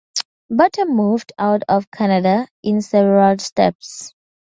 Bata 0.49 0.85
moved 0.87 1.31
out 1.37 1.61
of 1.69 1.91
Canada 1.91 2.47
in 2.63 2.81
several 2.81 3.37
steps. 3.37 4.15